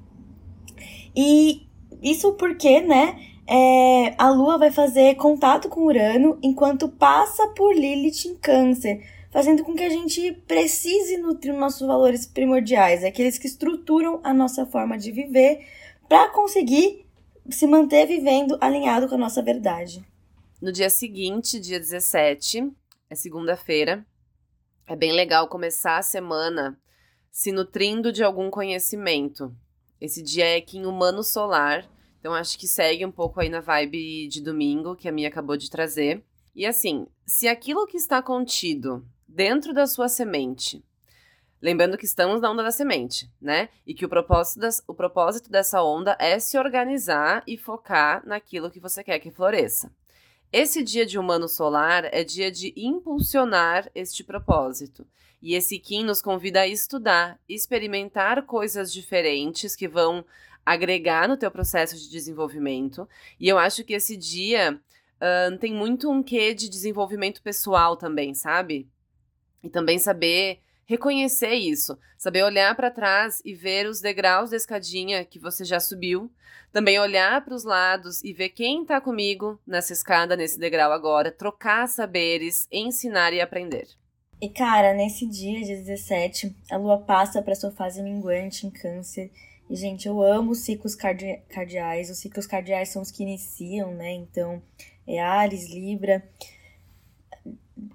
[1.17, 1.67] E
[2.03, 3.19] isso porque, né?
[3.51, 9.65] É, a Lua vai fazer contato com Urano enquanto passa por Lilith em Câncer, fazendo
[9.65, 14.99] com que a gente precise nutrir nossos valores primordiais, aqueles que estruturam a nossa forma
[14.99, 15.67] de viver,
[16.07, 17.07] para conseguir
[17.49, 20.05] se manter vivendo alinhado com a nossa verdade.
[20.61, 22.73] No dia seguinte, dia 17,
[23.09, 24.05] é segunda-feira,
[24.89, 26.77] é bem legal começar a semana
[27.31, 29.55] se nutrindo de algum conhecimento.
[30.01, 34.27] Esse dia é Kim Humano Solar, então acho que segue um pouco aí na vibe
[34.27, 36.25] de domingo que a minha acabou de trazer.
[36.57, 40.85] E assim, se aquilo que está contido dentro da sua semente,
[41.63, 43.69] lembrando que estamos na onda da semente, né?
[43.87, 48.73] E que o propósito, das, o propósito dessa onda é se organizar e focar naquilo
[48.73, 49.89] que você quer que floresça.
[50.53, 55.07] Esse dia de humano solar é dia de impulsionar este propósito.
[55.43, 60.25] E esse Kim nos convida a estudar, experimentar coisas diferentes que vão
[60.65, 63.09] agregar no teu processo de desenvolvimento.
[63.39, 64.81] E eu acho que esse dia
[65.17, 68.89] uh, tem muito um quê de desenvolvimento pessoal também, sabe?
[69.63, 75.23] E também saber reconhecer isso, saber olhar para trás e ver os degraus da escadinha
[75.23, 76.33] que você já subiu,
[76.73, 81.31] também olhar para os lados e ver quem está comigo nessa escada, nesse degrau agora,
[81.31, 83.87] trocar saberes, ensinar e aprender.
[84.41, 89.31] E cara, nesse dia, dia 17, a lua passa para sua fase minguante em Câncer.
[89.69, 92.09] E, gente, eu amo os ciclos cardi cardiais.
[92.09, 94.13] Os ciclos cardiais são os que iniciam, né?
[94.13, 94.63] Então,
[95.07, 96.27] é Ares, Libra.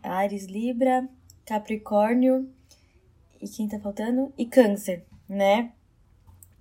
[0.03, 1.08] Ares, Libra,
[1.45, 2.47] Capricórnio,
[3.43, 4.34] e quem tá faltando?
[4.38, 5.71] E câncer, né?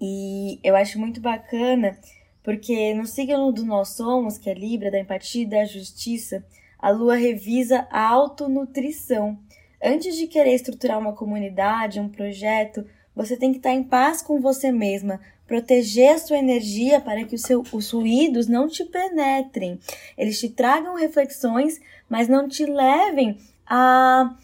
[0.01, 1.97] E eu acho muito bacana,
[2.43, 6.45] porque no signo do Nós Somos, que é Libra, da empatia e da justiça,
[6.79, 9.39] a lua revisa a autonutrição.
[9.81, 14.41] Antes de querer estruturar uma comunidade, um projeto, você tem que estar em paz com
[14.41, 19.79] você mesma, proteger a sua energia para que seu, os ruídos não te penetrem.
[20.19, 24.37] Eles te tragam reflexões, mas não te levem a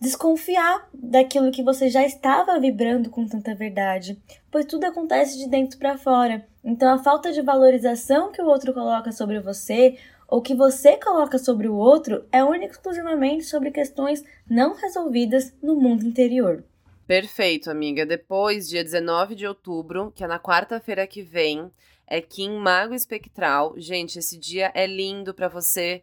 [0.00, 5.78] desconfiar daquilo que você já estava vibrando com tanta verdade, pois tudo acontece de dentro
[5.78, 6.46] para fora.
[6.62, 11.38] Então a falta de valorização que o outro coloca sobre você ou que você coloca
[11.38, 16.64] sobre o outro é única e exclusivamente sobre questões não resolvidas no mundo interior.
[17.06, 18.04] Perfeito, amiga.
[18.04, 21.70] Depois, dia 19 de outubro, que é na quarta-feira que vem,
[22.04, 23.74] é Kim Mago Espectral.
[23.76, 26.02] Gente, esse dia é lindo para você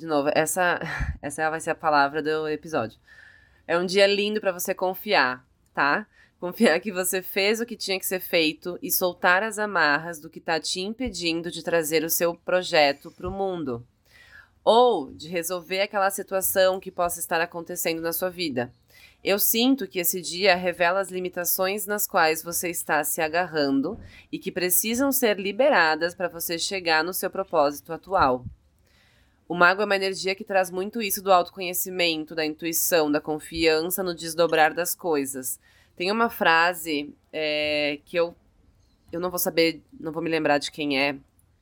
[0.00, 0.80] de novo, essa,
[1.20, 2.98] essa vai ser a palavra do episódio.
[3.66, 6.06] É um dia lindo para você confiar, tá?
[6.40, 10.30] Confiar que você fez o que tinha que ser feito e soltar as amarras do
[10.30, 13.86] que está te impedindo de trazer o seu projeto para o mundo.
[14.64, 18.72] Ou de resolver aquela situação que possa estar acontecendo na sua vida.
[19.22, 24.00] Eu sinto que esse dia revela as limitações nas quais você está se agarrando
[24.32, 28.46] e que precisam ser liberadas para você chegar no seu propósito atual.
[29.50, 34.00] O mago é uma energia que traz muito isso do autoconhecimento, da intuição, da confiança
[34.00, 35.58] no desdobrar das coisas.
[35.96, 38.32] Tem uma frase é, que eu
[39.10, 41.16] eu não vou saber, não vou me lembrar de quem é.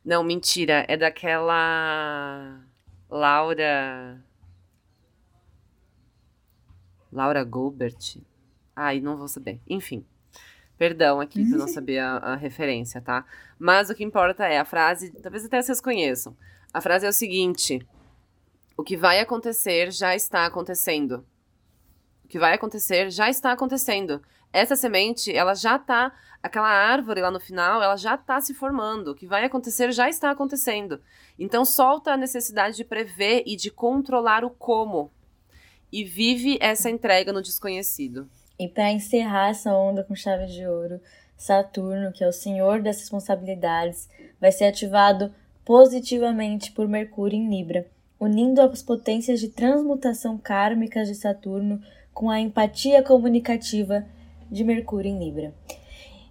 [0.04, 2.60] Não, mentira, é daquela
[3.08, 4.22] Laura
[7.10, 8.18] Laura Gilbert.
[8.76, 9.62] Ai, não vou saber.
[9.66, 10.04] Enfim.
[10.76, 13.24] Perdão aqui por não saber a, a referência, tá?
[13.58, 16.36] Mas o que importa é a frase, talvez até vocês conheçam.
[16.78, 17.84] A frase é o seguinte:
[18.76, 21.26] O que vai acontecer já está acontecendo.
[22.24, 24.22] O que vai acontecer já está acontecendo.
[24.52, 29.08] Essa semente, ela já está, aquela árvore lá no final, ela já está se formando.
[29.08, 31.02] O que vai acontecer já está acontecendo.
[31.36, 35.10] Então solta a necessidade de prever e de controlar o como.
[35.90, 38.30] E vive essa entrega no desconhecido.
[38.56, 41.00] E para encerrar essa onda com chave de ouro,
[41.36, 44.08] Saturno, que é o senhor das responsabilidades,
[44.40, 45.34] vai ser ativado
[45.68, 47.86] positivamente por Mercúrio em Libra,
[48.18, 51.78] unindo as potências de transmutação kármicas de Saturno
[52.14, 54.06] com a empatia comunicativa
[54.50, 55.52] de Mercúrio em Libra.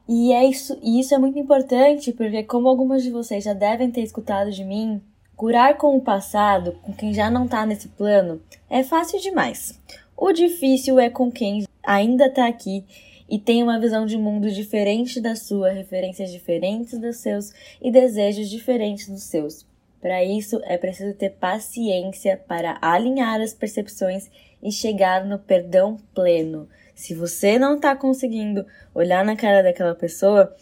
[0.10, 3.92] E, é isso, e isso é muito importante porque, como algumas de vocês já devem
[3.92, 5.00] ter escutado de mim,
[5.36, 9.80] curar com o passado, com quem já não está nesse plano, é fácil demais.
[10.18, 12.84] O difícil é com quem ainda está aqui
[13.30, 18.50] e tem uma visão de mundo diferente da sua, referências diferentes dos seus e desejos
[18.50, 19.66] diferentes dos seus.
[20.00, 24.30] Para isso, é preciso ter paciência para alinhar as percepções
[24.62, 26.70] e chegar no perdão pleno.
[26.96, 30.56] Se você não está conseguindo olhar na cara daquela pessoa,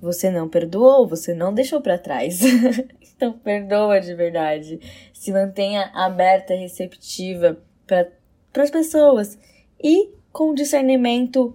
[0.00, 2.40] você não perdoou, você não deixou para trás.
[3.16, 4.80] então, perdoa de verdade.
[5.12, 9.38] Se mantenha aberta, receptiva para as pessoas
[9.82, 11.54] e com discernimento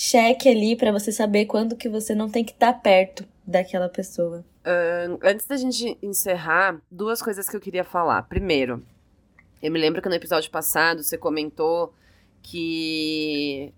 [0.00, 3.86] cheque ali para você saber quando que você não tem que estar tá perto daquela
[3.86, 4.42] pessoa.
[4.60, 8.22] Uh, antes da gente encerrar, duas coisas que eu queria falar.
[8.22, 8.82] Primeiro,
[9.62, 11.92] eu me lembro que no episódio passado você comentou
[12.42, 13.74] que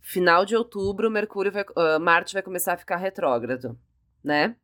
[0.00, 3.78] final de outubro Mercúrio vai, uh, Marte vai começar a ficar retrógrado,
[4.24, 4.56] né?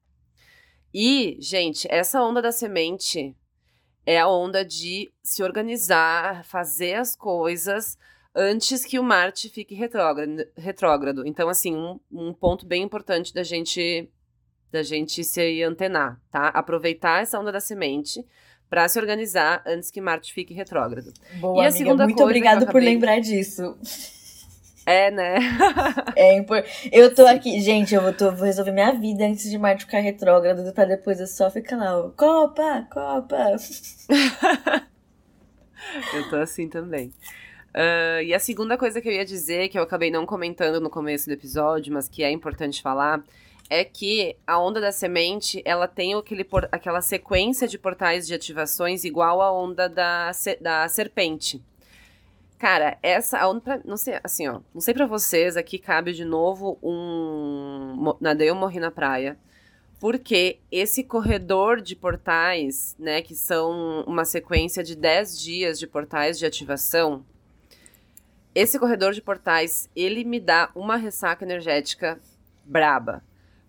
[0.95, 3.37] E, gente, essa onda da semente
[4.07, 7.99] é a onda de se organizar, fazer as coisas
[8.35, 10.45] antes que o Marte fique retrógrado.
[10.57, 11.27] retrógrado.
[11.27, 14.09] Então, assim, um, um ponto bem importante da gente
[14.71, 16.49] da gente se antenar, tá?
[16.49, 18.27] Aproveitar essa onda da semente
[18.71, 21.13] para se organizar antes que Marte fique retrógrado.
[21.35, 22.73] Boa, e a amiga, segunda muito obrigada acabei...
[22.73, 23.77] por lembrar disso.
[24.87, 25.37] É, né?
[26.17, 26.43] é,
[26.91, 29.99] eu tô aqui, gente, eu vou, tô, vou resolver minha vida antes de Marte ficar
[29.99, 33.57] retrógrado, pra depois eu só ficar lá, ó, Copa, Copa.
[36.15, 37.13] eu tô assim também.
[37.75, 40.91] Uh, e a segunda coisa que eu ia dizer, que eu acabei não comentando no
[40.91, 43.25] começo do episódio, mas que é importante falar,
[43.71, 48.35] é que a onda da semente, ela tem aquele por, aquela sequência de portais de
[48.35, 51.63] ativações igual à onda da, da serpente.
[52.59, 53.41] Cara, essa.
[53.85, 54.61] Não sei, assim, ó.
[54.73, 58.15] Não sei pra vocês, aqui cabe de novo um.
[58.21, 59.37] Nadei ou morri na praia.
[59.99, 66.39] Porque esse corredor de portais, né, que são uma sequência de 10 dias de portais
[66.39, 67.25] de ativação,
[68.55, 72.21] esse corredor de portais, ele me dá uma ressaca energética
[72.65, 73.23] braba.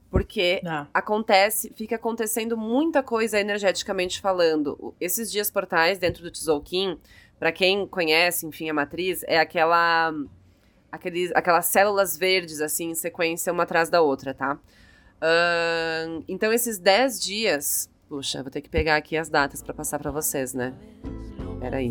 [0.10, 0.88] Porque ah.
[0.94, 4.94] acontece, fica acontecendo muita coisa energeticamente falando.
[5.02, 7.00] Esses dias portais dentro do Tzolk'in,
[7.40, 10.14] para quem conhece, enfim, a matriz, é aquela
[10.92, 14.60] aqueles, aquelas células verdes, assim, em sequência, uma atrás da outra, tá?
[15.24, 17.90] Uh, então, esses 10 dias.
[18.08, 20.74] Puxa, vou ter que pegar aqui as datas para passar para vocês, né?
[21.60, 21.90] Peraí.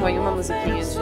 [0.00, 0.96] Põe uma musiquinha de.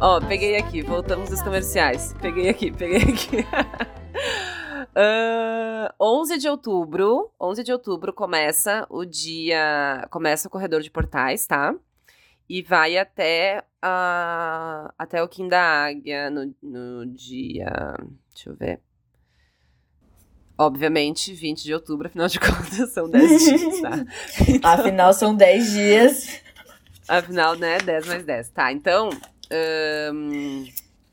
[0.00, 2.14] Ó, peguei aqui, voltamos dos comerciais.
[2.20, 3.44] Peguei aqui, peguei aqui.
[4.98, 11.46] Uh, 11 de outubro, 11 de outubro começa o dia, começa o corredor de portais,
[11.46, 11.72] tá?
[12.48, 17.70] E vai até, uh, até o Kim da Águia no, no dia,
[18.38, 18.80] deixa eu ver.
[20.56, 24.04] Obviamente, 20 de outubro, afinal de contas, são 10 dias, tá?
[24.48, 26.42] Então, afinal, são 10 dias.
[27.06, 28.50] Afinal, né, 10 mais 10.
[28.50, 29.10] Tá, então,
[30.12, 30.66] um,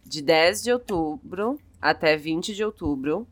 [0.04, 3.28] de 10 de outubro até 20 de outubro.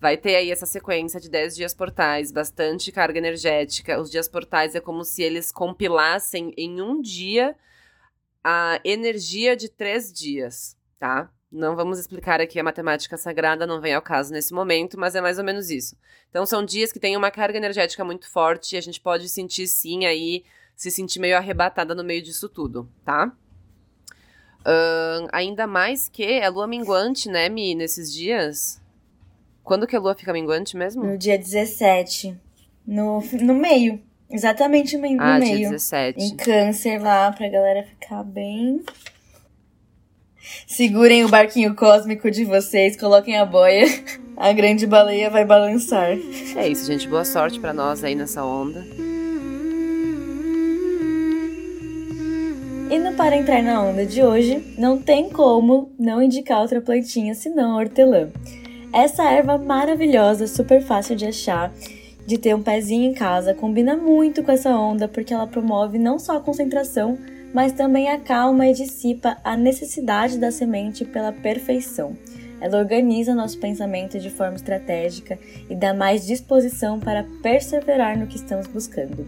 [0.00, 4.00] Vai ter aí essa sequência de 10 dias portais, bastante carga energética.
[4.00, 7.54] Os dias portais é como se eles compilassem em um dia
[8.42, 11.30] a energia de três dias, tá?
[11.52, 15.20] Não vamos explicar aqui a matemática sagrada, não vem ao caso nesse momento, mas é
[15.20, 15.94] mais ou menos isso.
[16.30, 19.66] Então são dias que têm uma carga energética muito forte e a gente pode sentir
[19.66, 20.44] sim aí,
[20.74, 23.30] se sentir meio arrebatada no meio disso tudo, tá?
[24.60, 28.80] Uh, ainda mais que é lua minguante, né, Mi, nesses dias.
[29.62, 31.04] Quando que a lua fica minguante mesmo?
[31.04, 32.34] No dia 17.
[32.86, 34.00] No, no meio.
[34.30, 35.58] Exatamente no, ah, meio.
[35.58, 36.24] Dia 17.
[36.24, 38.82] Em câncer lá, pra galera ficar bem.
[40.66, 43.86] Segurem o barquinho cósmico de vocês, coloquem a boia.
[44.36, 46.16] A grande baleia vai balançar.
[46.56, 47.06] É isso, gente.
[47.08, 48.84] Boa sorte para nós aí nessa onda.
[52.90, 57.34] E no Para Entrar na Onda de hoje, não tem como não indicar outra plantinha
[57.34, 58.30] senão a hortelã.
[58.92, 61.72] Essa erva maravilhosa, super fácil de achar,
[62.26, 66.18] de ter um pezinho em casa, combina muito com essa onda porque ela promove não
[66.18, 67.16] só a concentração,
[67.52, 72.16] mas também acalma e dissipa a necessidade da semente pela perfeição.
[72.60, 75.38] Ela organiza nosso pensamento de forma estratégica
[75.68, 79.26] e dá mais disposição para perseverar no que estamos buscando.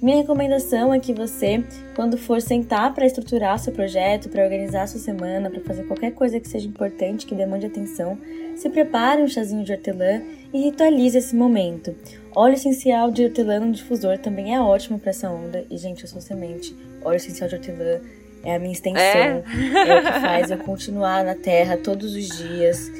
[0.00, 1.64] Minha recomendação é que você,
[1.94, 6.38] quando for sentar para estruturar seu projeto, para organizar sua semana, para fazer qualquer coisa
[6.38, 8.18] que seja importante, que demande atenção,
[8.54, 10.20] se prepare um chazinho de hortelã
[10.52, 11.94] e ritualize esse momento.
[12.36, 15.64] Óleo essencial de hortelã no difusor também é ótimo para essa onda.
[15.70, 16.76] E, gente, eu sou semente.
[17.02, 18.00] Óleo essencial de hortelã
[18.44, 19.02] é a minha extensão.
[19.02, 19.42] É,
[19.88, 22.90] é o que faz eu continuar na terra todos os dias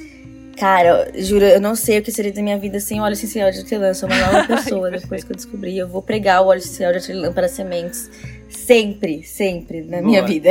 [0.56, 3.58] Cara, juro, eu não sei o que seria da minha vida sem óleo essencial de
[3.58, 3.92] hortelã.
[3.92, 5.76] Sou uma nova pessoa depois que eu descobri.
[5.76, 8.10] Eu vou pregar o óleo essencial de hortelã para sementes.
[8.48, 10.02] Sempre, sempre na Boa.
[10.02, 10.50] minha vida.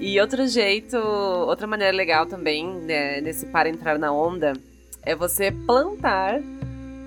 [0.00, 4.54] E outro jeito, outra maneira legal também, né, nesse para entrar na onda,
[5.02, 6.40] é você plantar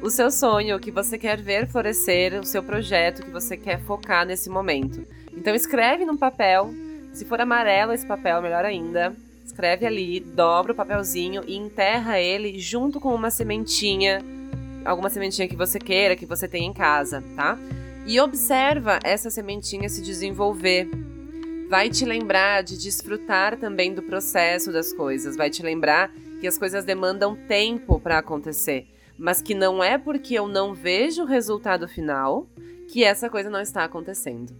[0.02, 4.26] o seu sonho, que você quer ver florescer, o seu projeto que você quer focar
[4.26, 5.06] nesse momento.
[5.34, 6.72] Então escreve num papel.
[7.14, 9.16] Se for amarelo esse papel, melhor ainda
[9.58, 14.24] escreve ali, dobra o papelzinho e enterra ele junto com uma sementinha,
[14.86, 17.58] alguma sementinha que você queira, que você tenha em casa, tá?
[18.06, 20.88] E observa essa sementinha se desenvolver.
[21.70, 26.58] Vai te lembrar de desfrutar também do processo das coisas, vai te lembrar que as
[26.58, 28.86] coisas demandam tempo para acontecer,
[29.18, 32.48] mas que não é porque eu não vejo o resultado final
[32.88, 34.54] que essa coisa não está acontecendo.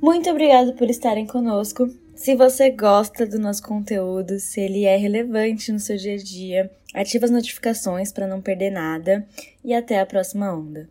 [0.00, 1.88] Muito obrigado por estarem conosco.
[2.14, 6.70] Se você gosta do nosso conteúdo, se ele é relevante no seu dia a dia,
[6.94, 9.26] ative as notificações para não perder nada
[9.64, 10.88] e até a próxima onda.